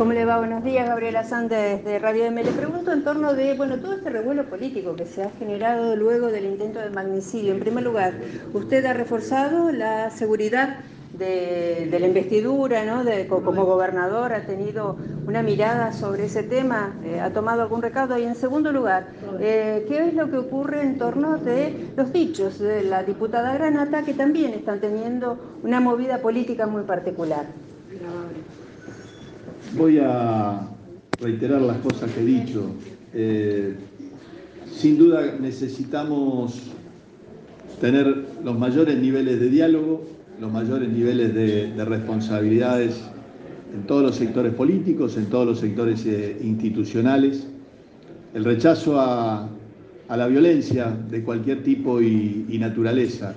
[0.00, 0.38] ¿Cómo le va?
[0.38, 2.42] Buenos días, Gabriela Sández de Radio M.
[2.42, 6.28] Le pregunto en torno de, bueno, todo este revuelo político que se ha generado luego
[6.28, 7.52] del intento de magnicidio.
[7.52, 8.14] En primer lugar,
[8.54, 10.78] usted ha reforzado la seguridad
[11.18, 13.04] de, la investidura, ¿no?
[13.28, 18.16] Como gobernador, ha tenido una mirada sobre ese tema, eh, ha tomado algún recado.
[18.16, 19.08] Y en segundo lugar,
[19.38, 24.02] eh, ¿qué es lo que ocurre en torno de los dichos de la diputada Granata,
[24.02, 27.44] que también están teniendo una movida política muy particular?
[29.76, 30.68] Voy a
[31.20, 32.72] reiterar las cosas que he dicho.
[33.14, 33.74] Eh,
[34.66, 36.60] sin duda necesitamos
[37.80, 40.04] tener los mayores niveles de diálogo,
[40.40, 43.00] los mayores niveles de, responsabilidades
[43.72, 47.46] en todos los sectores políticos, en todos los sectores eh, institucionales.
[48.34, 49.48] El rechazo a,
[50.08, 53.36] la violencia de cualquier tipo y, naturaleza.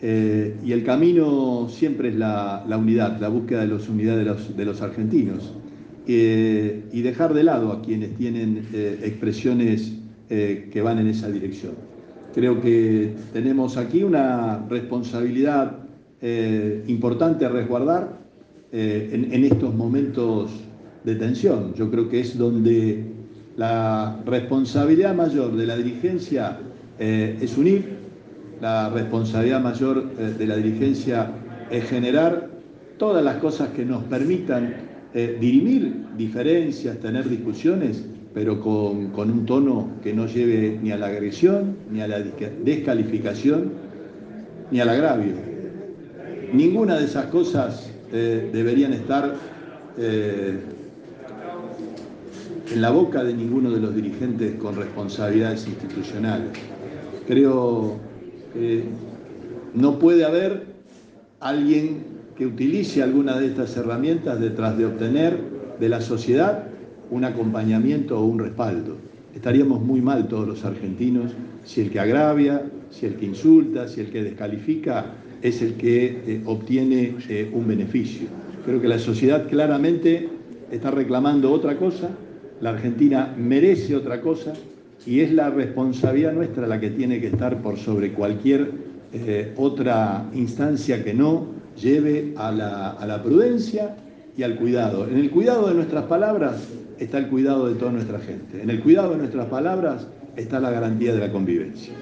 [0.00, 4.80] Eh, y el camino siempre es la, unidad, la búsqueda de la unidad de los
[4.80, 5.52] argentinos.
[6.08, 9.92] Eh, y dejar de lado a quienes tienen eh, expresiones
[10.30, 11.74] eh, que van en esa dirección.
[12.34, 15.78] Creo que tenemos aquí una responsabilidad
[16.86, 18.20] importante a resguardar
[18.70, 20.52] en, en estos momentos
[21.02, 21.74] de tensión.
[21.74, 23.06] Yo creo que es donde
[23.56, 26.60] la responsabilidad mayor de la dirigencia
[26.96, 27.96] es unir,
[28.60, 31.32] la responsabilidad mayor de la dirigencia
[31.72, 32.48] es generar
[32.98, 39.90] todas las cosas que nos permitan eh, dirimir diferencias, tener discusiones, pero con, un tono
[40.02, 42.20] que no lleve ni a la agresión, ni a la
[42.64, 43.72] descalificación,
[44.70, 45.34] ni al agravio.
[46.54, 49.34] Ninguna de esas cosas eh, deberían estar
[49.98, 50.58] eh,
[52.72, 56.48] en la boca de ninguno de los dirigentes con responsabilidades institucionales.
[57.26, 57.98] Creo
[58.54, 58.84] que
[59.74, 60.72] no puede haber
[61.40, 65.38] alguien que utilice alguna de estas herramientas detrás de obtener
[65.78, 66.64] de la sociedad
[67.08, 68.96] un acompañamiento o un respaldo.
[69.32, 71.30] Estaríamos muy mal todos los argentinos
[71.62, 75.06] si el que agravia, si el que insulta, si el que descalifica
[75.40, 78.26] es el que eh, obtiene eh, un beneficio.
[78.64, 80.28] Creo que la sociedad claramente
[80.72, 82.10] está reclamando otra cosa,
[82.60, 84.52] la Argentina merece otra cosa
[85.06, 88.68] y es la responsabilidad nuestra la que tiene que estar por sobre cualquier
[89.12, 93.96] eh, otra instancia que no lleve a la, prudencia
[94.36, 95.06] y al cuidado.
[95.08, 96.68] En el cuidado de nuestras palabras
[96.98, 98.62] está el cuidado de toda nuestra gente.
[98.62, 100.06] En el cuidado de nuestras palabras
[100.36, 101.92] está la garantía de la convivencia.